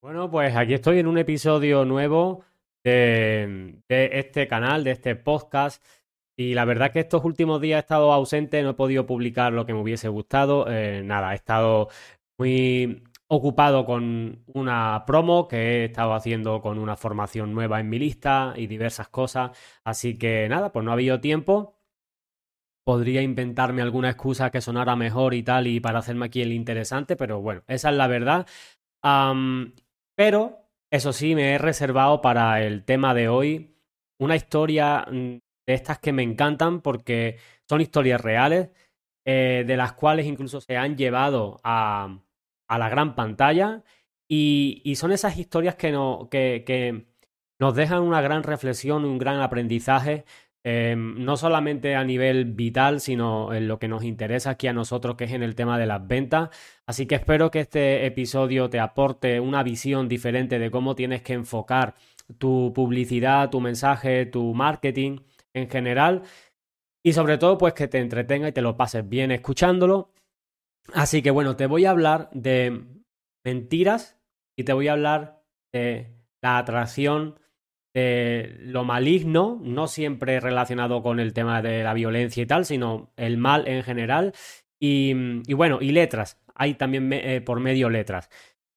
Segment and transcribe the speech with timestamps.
[0.00, 2.44] Bueno, pues aquí estoy en un episodio nuevo
[2.84, 5.84] de, este canal, de este podcast.
[6.36, 9.66] Y la verdad que estos últimos días he estado ausente, no he podido publicar lo
[9.66, 10.66] que me hubiese gustado.
[10.70, 11.88] Eh, nada, he estado
[12.38, 17.98] muy ocupado con una promo que he estado haciendo con una formación nueva en mi
[17.98, 19.50] lista y diversas cosas.
[19.84, 21.74] Así que nada, pues no ha habido tiempo.
[22.84, 27.16] Podría inventarme alguna excusa que sonara mejor y tal y para hacerme aquí el interesante,
[27.16, 28.46] pero bueno, esa es la verdad.
[30.16, 30.58] Pero,
[30.90, 33.76] eso sí, me he reservado para el tema de hoy
[34.18, 38.70] una historia mm, de estas que me encantan porque son historias reales,
[39.26, 42.20] eh, de las cuales incluso se han llevado a,
[42.68, 43.82] la gran pantalla
[44.28, 45.92] y, son esas historias que,
[47.58, 50.24] nos dejan una gran reflexión, un gran aprendizaje
[50.68, 55.14] Em, no solamente a nivel vital, sino en lo que nos interesa aquí a nosotros,
[55.14, 56.50] que es en el tema de las ventas.
[56.86, 61.34] Así que espero que este episodio te aporte una visión diferente de cómo tienes que
[61.34, 61.94] enfocar
[62.38, 65.20] tu publicidad, tu mensaje, tu marketing
[65.54, 66.22] en general.
[67.04, 70.10] Y sobre todo, pues que te entretenga y te lo pases bien escuchándolo.
[70.92, 72.86] Así que bueno, te voy a hablar de
[73.44, 74.18] mentiras
[74.58, 77.38] y te voy a hablar de la atracción
[77.96, 83.38] lo maligno, no siempre relacionado con el tema de la violencia y tal, sino el
[83.38, 84.34] mal en general.
[84.78, 85.14] Y,
[85.54, 88.28] bueno, y letras, hay también eh, por medio letras.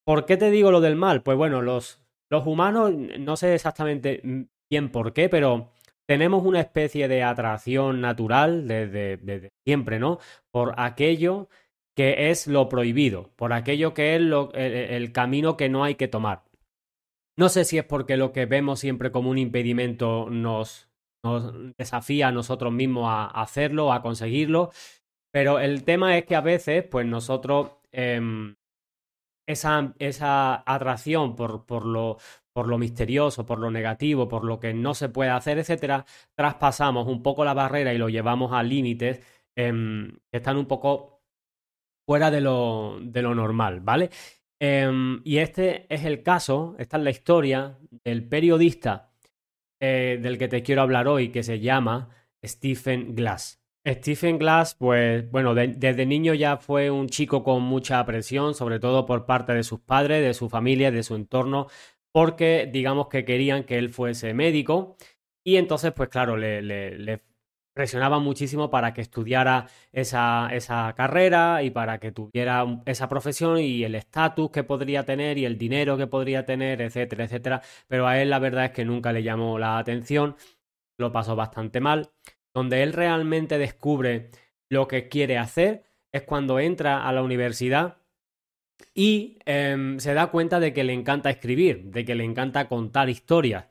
[0.05, 1.21] ¿Por qué te digo lo del mal?
[1.21, 4.21] Pues bueno, los, los humanos, no sé exactamente
[4.71, 5.73] bien por qué, pero
[6.07, 10.19] tenemos una especie de atracción natural desde, siempre, ¿no?
[10.51, 11.49] Por aquello
[11.95, 16.07] que es lo prohibido, por aquello que es lo, el camino que no hay que
[16.07, 16.48] tomar.
[17.39, 20.89] No sé si es porque lo que vemos siempre como un impedimento nos,
[21.77, 24.71] desafía a nosotros mismos a, hacerlo, a conseguirlo,
[25.31, 28.57] pero el tema es que a veces, pues nosotros, em,
[29.47, 32.17] esa, atracción por, lo,
[32.77, 37.45] misterioso, por lo negativo, por lo que no se puede hacer, etcétera, traspasamos un poco
[37.45, 39.21] la barrera y lo llevamos a límites
[39.55, 41.21] em, que están un poco
[42.05, 44.09] fuera de lo normal, ¿vale?
[44.61, 49.11] Em, y este es el caso, esta es la historia del periodista
[49.79, 52.09] eh, del que te quiero hablar hoy, que se llama
[52.45, 53.61] Stephen Glass.
[53.87, 59.05] Stephen Glass, pues bueno, desde niño ya fue un chico con mucha presión, sobre todo
[59.05, 61.67] por parte de sus padres, de su familia, de su entorno,
[62.11, 64.97] porque digamos que querían que él fuese médico.
[65.45, 67.21] Y entonces, pues claro, le, le
[67.79, 73.85] presionaba muchísimo para que estudiara esa, esa carrera y para que tuviera esa profesión y
[73.85, 77.61] el estatus que podría tener y el dinero que podría tener, etcétera, etcétera.
[77.87, 80.35] Pero a él la verdad es que nunca le llamó la atención,
[80.97, 82.11] lo pasó bastante mal.
[82.53, 84.31] Donde él realmente descubre
[84.69, 87.99] lo que quiere hacer es cuando entra a la universidad
[88.93, 93.09] y em, se da cuenta de que le encanta escribir, de que le encanta contar
[93.09, 93.67] historias.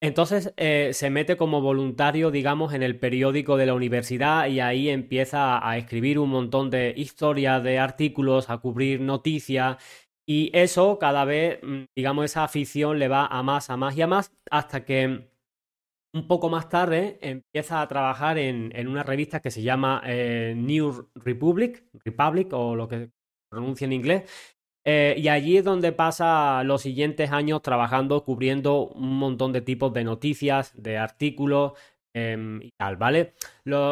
[0.00, 4.88] Entonces eh, se mete como voluntario, digamos, en el periódico de la universidad y ahí
[4.88, 9.76] empieza a, escribir un montón de historias, de artículos, a cubrir noticias.
[10.26, 14.02] Y eso cada vez, mm, digamos, esa afición le va a más, a más y
[14.02, 15.28] a más hasta que
[16.14, 21.10] un poco más tarde empieza a trabajar en, una revista que se llama eh, New
[21.14, 23.10] Republic, Republic o lo que
[23.50, 24.57] pronuncia en inglés,
[24.90, 29.92] eh, y allí es donde pasa los siguientes años trabajando, cubriendo un montón de tipos
[29.92, 31.74] de noticias, de artículos
[32.14, 33.34] em, y tal, ¿vale?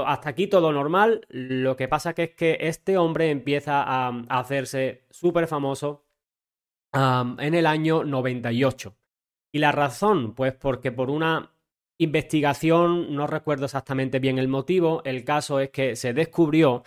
[0.06, 1.26] hasta aquí todo normal.
[1.28, 6.06] Lo que pasa que es que este hombre empieza a, hacerse súper famoso
[6.94, 8.96] en el año 98.
[9.52, 11.52] Y la razón, pues porque por una
[11.98, 16.84] investigación, no recuerdo exactamente bien el motivo, el caso es que se descubrió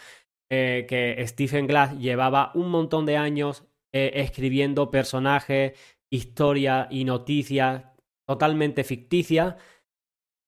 [0.52, 5.74] eh, que Stephen Glass llevaba un montón de años eh, escribiendo personajes,
[6.12, 7.86] historias y noticias
[8.28, 9.56] totalmente ficticias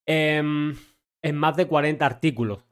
[0.05, 0.75] em,
[1.23, 2.63] en más de 40 artículos,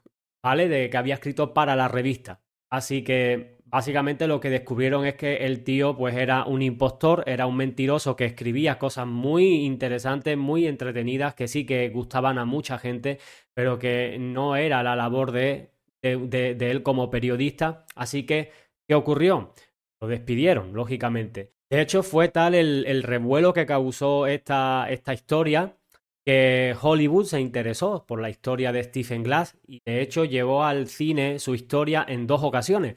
[0.43, 0.67] ¿vale?
[0.67, 2.41] De que había escrito para la revista.
[2.71, 7.47] Así que básicamente lo que descubrieron es que el tío pues era un impostor, era
[7.47, 12.77] un mentiroso que escribía cosas muy interesantes, muy entretenidas, que sí que gustaban a mucha
[12.77, 13.17] gente,
[13.55, 15.71] pero que no era la labor de,
[16.03, 17.87] de él como periodista.
[17.95, 18.51] Así que,
[18.87, 19.53] ¿qué ocurrió?
[20.01, 21.53] Lo despidieron, lógicamente.
[21.69, 25.77] De hecho, fue tal el, revuelo que causó esta, esta historia
[26.25, 30.87] que Hollywood se interesó por la historia de Stephen Glass y de hecho llevó al
[30.87, 32.95] cine su historia en dos ocasiones.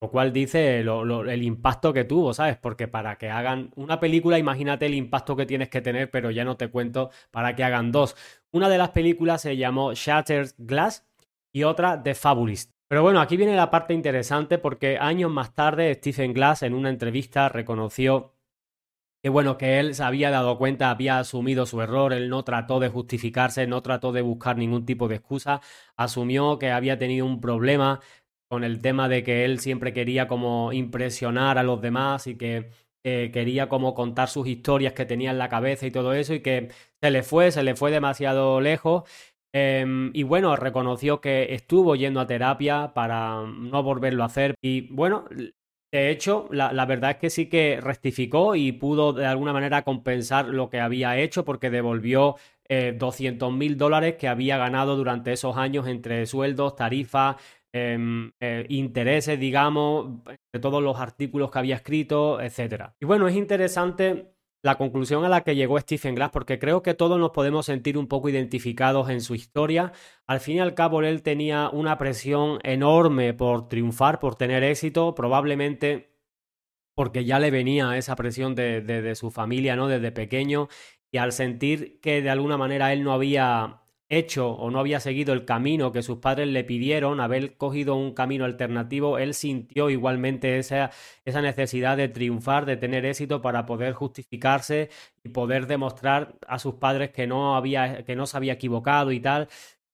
[0.00, 2.58] Lo cual dice el impacto que tuvo, ¿sabes?
[2.58, 6.44] Porque para que hagan una película, imagínate el impacto que tienes que tener, pero ya
[6.44, 8.14] no te cuento para que hagan dos.
[8.52, 11.06] Una de las películas se llamó Shattered Glass
[11.50, 12.75] y otra The Fabulist.
[12.88, 16.88] Pero bueno, aquí viene la parte interesante porque años más tarde Stephen Glass en una
[16.88, 18.32] entrevista reconoció
[19.22, 22.78] que bueno, que él se había dado cuenta, había asumido su error, él no trató
[22.78, 25.60] de justificarse, no trató de buscar ningún tipo de excusa,
[25.96, 28.00] asumió que había tenido un problema
[28.48, 32.70] con el tema de que él siempre quería como impresionar a los demás y que
[33.02, 36.70] quería como contar sus historias que tenía en la cabeza y todo eso y que
[37.00, 39.04] se le fue, se le fue demasiado lejos.
[39.58, 44.54] Em, y bueno, reconoció que estuvo yendo a terapia para no volverlo a hacer.
[44.60, 45.24] Y bueno,
[45.90, 50.46] de hecho, la, verdad es que sí que rectificó y pudo de alguna manera compensar
[50.48, 52.36] lo que había hecho porque devolvió
[52.68, 57.36] eh, 200 mil dólares que había ganado durante esos años entre sueldos, tarifas,
[57.78, 62.94] Em, eh, intereses, digamos, de todos los artículos que había escrito, etc.
[62.98, 64.34] Y bueno, es interesante
[64.66, 67.96] la conclusión a la que llegó Stephen Glass, porque creo que todos nos podemos sentir
[67.96, 69.92] un poco identificados en su historia.
[70.26, 75.14] Al fin y al cabo, él tenía una presión enorme por triunfar, por tener éxito,
[75.14, 76.10] probablemente
[76.96, 79.86] porque ya le venía esa presión de, de su familia, ¿no?
[79.86, 80.68] Desde pequeño,
[81.12, 85.32] y al sentir que de alguna manera él no había hecho o no había seguido
[85.34, 90.58] el camino que sus padres le pidieron, haber cogido un camino alternativo, él sintió igualmente
[90.58, 90.90] esa,
[91.24, 94.90] esa necesidad de triunfar, de tener éxito para poder justificarse
[95.24, 99.20] y poder demostrar a sus padres que no, había, que no se había equivocado y
[99.20, 99.48] tal.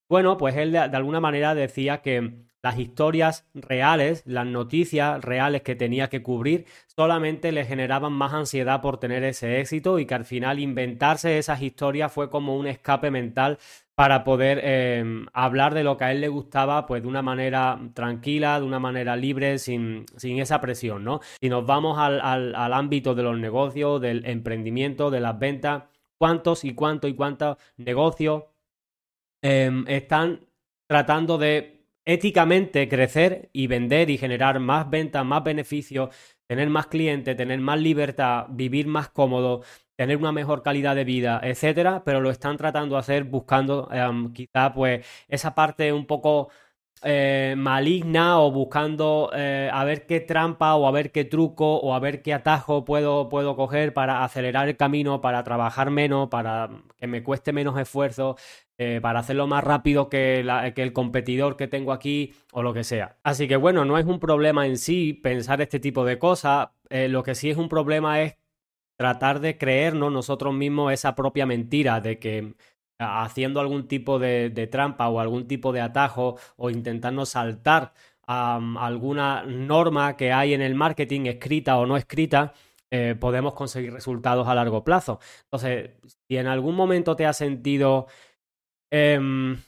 [0.09, 5.75] Bueno, pues él de alguna manera decía que las historias reales, las noticias reales que
[5.75, 10.25] tenía que cubrir, solamente le generaban más ansiedad por tener ese éxito y que al
[10.25, 13.59] final inventarse esas historias fue como un escape mental
[13.95, 17.79] para poder em, hablar de lo que a él le gustaba, pues de una manera
[17.95, 21.21] tranquila, de una manera libre, sin, sin esa presión, ¿no?
[21.41, 25.85] Si nos vamos al, al, ámbito de los negocios, del emprendimiento, de las ventas,
[26.19, 28.45] ¿cuántos y cuántos y cuántos negocios
[29.43, 30.41] em, están
[30.87, 36.15] tratando de éticamente crecer y vender y generar más ventas, más beneficios,
[36.47, 39.63] tener más clientes, tener más libertad, vivir más cómodo,
[39.97, 43.89] tener una mejor calidad de vida, etcétera, pero lo están tratando de hacer buscando
[44.35, 46.51] quizá pues esa parte un poco
[47.05, 51.95] eh, maligna o buscando eh, a ver qué trampa o a ver qué truco o
[51.95, 56.71] a ver qué atajo puedo, puedo coger para acelerar el camino, para trabajar menos, para
[56.97, 58.37] que me cueste menos esfuerzo,
[58.79, 62.85] eh, para hacerlo más rápido que, que, el competidor que tengo aquí o lo que
[62.85, 63.19] sea.
[63.23, 67.23] Así que bueno, no es un problema en sí pensar este tipo de cosas, lo
[67.23, 68.37] que sí es un problema es
[68.97, 72.55] tratar de creernos nosotros mismos esa propia mentira de que
[73.03, 77.93] haciendo algún tipo de, trampa o algún tipo de atajo o intentando saltar
[78.27, 82.55] a, alguna norma que hay en el marketing, escrita o no escrita,
[82.91, 85.19] eh, podemos conseguir resultados a largo plazo.
[85.45, 85.91] Entonces,
[86.29, 88.07] si en algún momento te has sentido
[88.91, 89.59] em,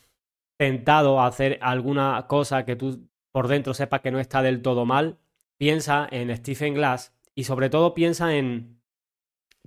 [0.58, 4.86] tentado a hacer alguna cosa que tú por dentro sepas que no está del todo
[4.86, 5.19] mal,
[5.58, 8.81] piensa en Stephen Glass y sobre todo piensa en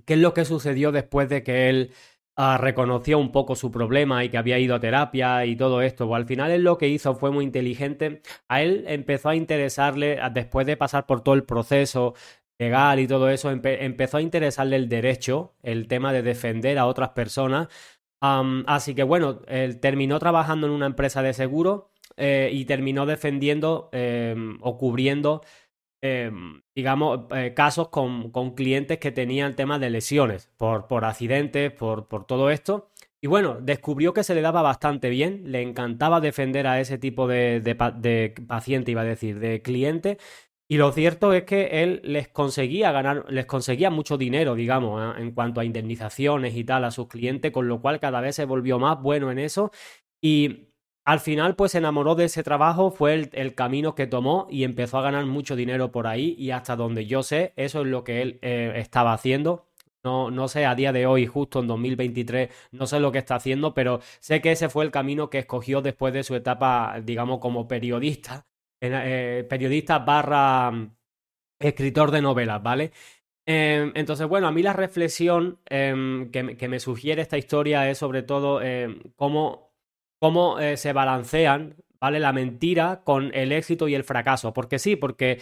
[0.06, 1.92] qué es lo que sucedió después de que él
[2.40, 6.14] Ah, reconoció un poco su problema y que había ido a terapia y todo esto.
[6.14, 8.22] Al final él lo que hizo fue muy inteligente.
[8.46, 12.14] A él empezó a interesarle, después de pasar por todo el proceso
[12.56, 17.10] legal y todo eso, empezó a interesarle el derecho, el tema de defender a otras
[17.10, 17.66] personas.
[18.20, 23.88] así que bueno, él terminó trabajando en una empresa de seguro eh, y terminó defendiendo
[23.92, 25.42] em, o cubriendo
[26.00, 31.72] Em, digamos, eh, casos con, con, clientes que tenían temas de lesiones por, por accidentes,
[31.72, 32.92] por, por, todo esto.
[33.20, 37.26] Y bueno, descubrió que se le daba bastante bien, le encantaba defender a ese tipo
[37.26, 40.18] de, de, paciente, iba a decir, de cliente.
[40.68, 45.20] Y lo cierto es que él les conseguía ganar, les conseguía mucho dinero, digamos, ¿eh?
[45.22, 48.44] en cuanto a indemnizaciones y tal a sus clientes, con lo cual cada vez se
[48.44, 49.72] volvió más bueno en eso.
[50.20, 50.67] Y
[51.08, 54.98] al final, pues se enamoró de ese trabajo, fue el, camino que tomó y empezó
[54.98, 58.20] a ganar mucho dinero por ahí y hasta donde yo sé, eso es lo que
[58.20, 59.70] él eh, estaba haciendo.
[60.04, 63.36] No, no sé, a día de hoy, justo en 2023, no sé lo que está
[63.36, 67.38] haciendo, pero sé que ese fue el camino que escogió después de su etapa, digamos,
[67.38, 68.46] como periodista,
[68.78, 70.90] eh, periodista barra
[71.58, 72.92] escritor de novelas, ¿vale?
[73.46, 77.96] Em, entonces, bueno, a mí la reflexión em, que, que, me sugiere esta historia es
[77.96, 79.67] sobre todo em, cómo
[80.18, 82.20] cómo eh, se balancean, ¿vale?
[82.20, 84.52] La mentira con el éxito y el fracaso.
[84.52, 85.40] Porque sí, porque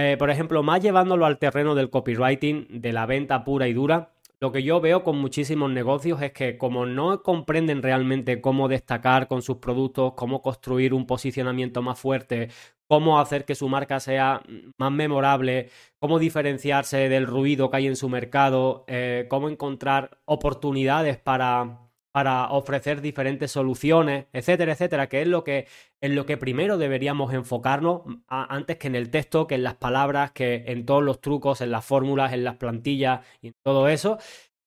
[0.00, 4.12] eh, por ejemplo, más llevándolo al terreno del copywriting, de la venta pura y dura,
[4.38, 9.26] lo que yo veo con muchísimos negocios es que como no comprenden realmente cómo destacar
[9.26, 12.48] con sus productos, cómo construir un posicionamiento más fuerte,
[12.86, 14.40] cómo hacer que su marca sea
[14.78, 15.68] más memorable,
[15.98, 22.50] cómo diferenciarse del ruido que hay en su mercado, eh, cómo encontrar oportunidades para para
[22.50, 25.66] ofrecer diferentes soluciones, etcétera, etcétera, que es lo que,
[26.00, 30.32] en lo que primero deberíamos enfocarnos antes que en el texto, que en las palabras,
[30.32, 34.18] que en todos los trucos, en las fórmulas, en las plantillas y todo eso.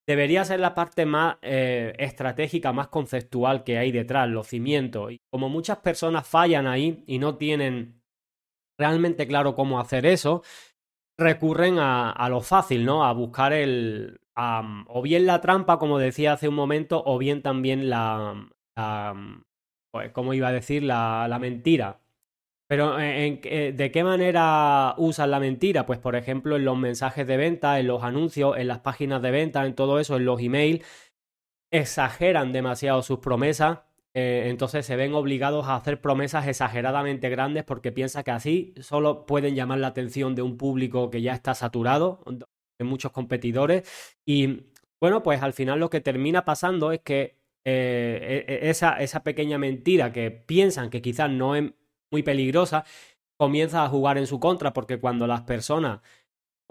[0.07, 5.11] Debería ser la parte más eh, estratégica, más conceptual que hay detrás, los cimientos.
[5.11, 8.01] Y como muchas personas fallan ahí y no tienen
[8.77, 10.43] realmente claro cómo hacer eso,
[11.17, 13.05] recurren a, lo fácil, ¿no?
[13.05, 14.19] A buscar el,
[14.87, 18.49] o bien la trampa, como decía hace un momento, o bien también la,
[19.91, 20.83] pues, ¿cómo iba a decir?
[20.83, 21.99] La, la mentira.
[22.71, 25.85] Pero eh, ¿de qué manera usan la mentira?
[25.85, 29.29] Pues por ejemplo en los mensajes de venta, en los anuncios, en las páginas de
[29.29, 30.81] venta, en todo eso, en los emails,
[31.69, 33.79] exageran demasiado sus promesas.
[34.13, 39.25] Eh, entonces se ven obligados a hacer promesas exageradamente grandes porque piensan que así solo
[39.25, 42.23] pueden llamar la atención de un público que ya está saturado,
[42.83, 43.83] muchos competidores.
[44.25, 44.67] Y
[44.99, 49.23] bueno, pues al final lo que termina pasando es que eh, e, e, esa, esa
[49.23, 51.71] pequeña mentira que piensan que quizás no es
[52.11, 52.85] muy peligrosa,
[53.37, 56.01] comienza a jugar en su contra, porque cuando las personas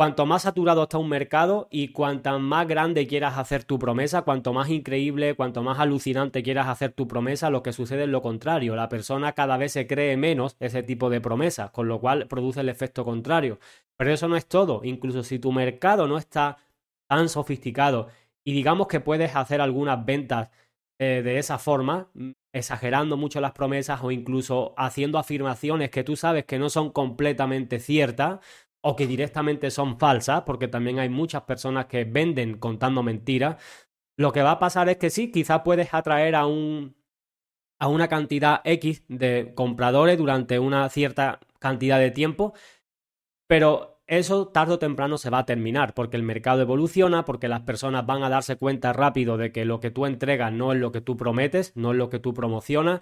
[0.00, 4.54] Cuanto más saturado está un mercado y cuanto más grande quieras hacer tu promesa, cuanto
[4.54, 8.76] más increíble, cuanto más alucinante quieras hacer tu promesa, lo que sucede es lo contrario.
[8.76, 12.60] La persona cada vez se cree menos ese tipo de promesas, con lo cual produce
[12.60, 13.58] el efecto contrario.
[13.98, 14.80] Pero eso no es todo.
[14.84, 16.56] Incluso si tu mercado no está
[17.06, 18.08] tan sofisticado
[18.42, 20.48] y digamos que puedes hacer algunas ventas
[20.98, 22.08] eh, de esa forma,
[22.54, 27.80] exagerando mucho las promesas o incluso haciendo afirmaciones que tú sabes que no son completamente
[27.80, 28.40] ciertas,
[28.82, 33.56] o que directamente son falsas, porque también hay muchas personas que venden contando mentiras,
[34.16, 36.96] lo que va a pasar es que sí, quizás puedes atraer a un
[37.80, 42.52] a una cantidad X de compradores durante una cierta cantidad de tiempo,
[43.48, 47.60] pero eso tarde o temprano se va a terminar, porque el mercado evoluciona, porque las
[47.60, 50.92] personas van a darse cuenta rápido de que lo que tú entregas no es lo
[50.92, 53.00] que tú prometes, no es lo que tú promocionas,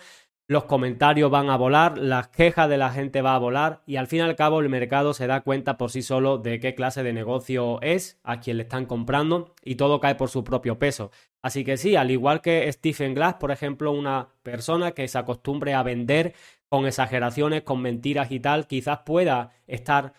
[0.49, 4.07] los comentarios van a volar, las quejas de la gente va a volar y al
[4.07, 7.03] fin y al cabo el mercado se da cuenta por sí solo de qué clase
[7.03, 11.11] de negocio es, a quien le están comprando y todo cae por su propio peso.
[11.43, 15.75] Así que sí, al igual que Stephen Glass, por ejemplo, una persona que se acostumbre
[15.75, 16.35] a vender
[16.71, 20.15] con exageraciones, con mentiras y tal, quizás pueda estar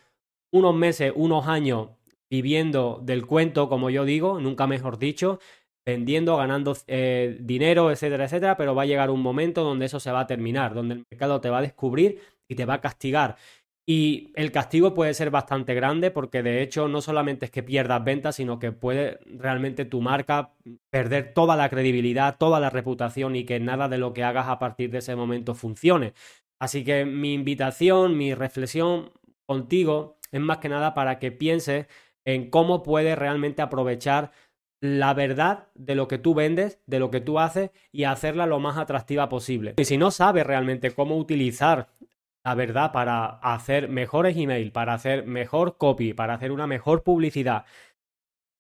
[0.51, 1.89] unos meses, unos años
[2.29, 5.39] viviendo del cuento, como yo digo, nunca mejor dicho,
[5.89, 10.12] vendiendo, ganando eh, dinero, etcétera, etcétera, pero va a llegar un momento donde eso se
[10.12, 13.38] va a terminar, donde el mercado te va a descubrir y te va a castigar.
[13.88, 18.03] Y el castigo puede ser bastante grande porque de hecho no solamente es que pierdas
[18.03, 20.53] ventas, sino que puede realmente tu marca
[20.91, 24.60] perder toda la credibilidad, toda la reputación y que nada de lo que hagas a
[24.60, 26.13] partir de ese momento funcione.
[26.62, 29.12] Así que mi invitación, mi reflexión
[29.48, 31.88] contigo es más que nada para que pienses
[32.25, 34.31] en cómo puedes realmente aprovechar
[34.81, 38.59] la verdad de lo que tú vendes, de lo que tú haces y hacerla lo
[38.59, 39.75] más atractiva posible.
[39.77, 41.89] Y si no sabes realmente cómo utilizar
[42.45, 47.65] la verdad para hacer mejores emails, para hacer mejor copy, para hacer una mejor publicidad,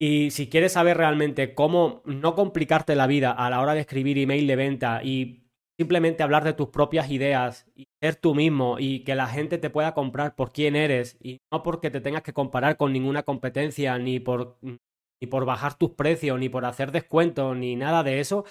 [0.01, 4.17] y si quieres saber realmente cómo no complicarte la vida a la hora de escribir
[4.17, 5.43] email de venta y
[5.77, 9.69] simplemente hablar de tus propias ideas y ser tú mismo y que la gente te
[9.69, 13.97] pueda comprar por quién eres y no porque te tengas que comparar con ninguna competencia
[13.97, 14.57] ni por
[15.21, 18.45] ni por bajar tus precios, ni por hacer descuentos, ni nada de eso,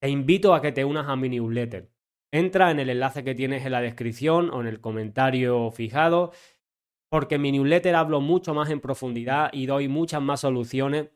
[0.00, 1.90] te invito a que te unas a mi newsletter.
[2.32, 6.32] Entra en el enlace que tienes en la descripción o en el comentario fijado,
[7.10, 11.10] porque en mi newsletter hablo mucho más en profundidad y doy muchas más soluciones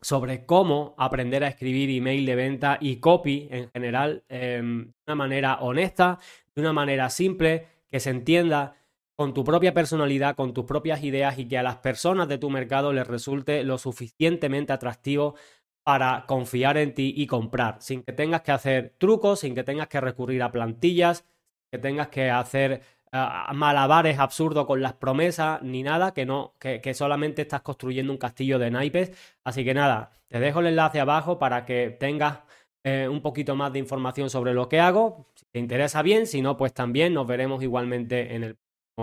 [0.00, 5.14] sobre cómo aprender a escribir email de venta y copy en general em, de una
[5.14, 6.18] manera honesta,
[6.54, 8.81] de una manera simple, que se entienda
[9.22, 12.50] con tu propia personalidad, con tus propias ideas y que a las personas de tu
[12.50, 15.36] mercado les resulte lo suficientemente atractivo
[15.84, 19.86] para confiar en ti y comprar, sin que tengas que hacer trucos, sin que tengas
[19.86, 21.24] que recurrir a plantillas,
[21.70, 26.80] que tengas que hacer uh, malabares absurdos con las promesas, ni nada, que no, que,
[26.80, 29.12] que, solamente estás construyendo un castillo de naipes.
[29.44, 32.40] Así que nada, te dejo el enlace abajo para que tengas
[32.84, 35.28] eh, un poquito más de información sobre lo que hago.
[35.36, 38.56] Si te interesa bien, si no, pues también nos veremos igualmente en el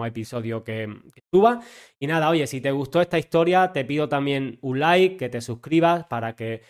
[0.06, 0.88] episodio que,
[1.34, 1.62] suba.
[2.00, 5.42] Y nada, oye, si te gustó esta historia, te pido también un like, que te
[5.42, 6.62] suscribas para que,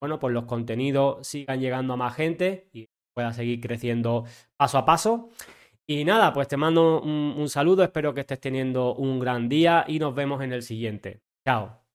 [0.00, 4.24] bueno, pues los contenidos sigan llegando a más gente y pueda seguir creciendo
[4.56, 5.30] paso a paso.
[5.88, 9.98] Y nada, pues te mando un saludo, espero que estés teniendo un gran día y
[9.98, 11.20] nos vemos en el siguiente.
[11.46, 11.85] Chao.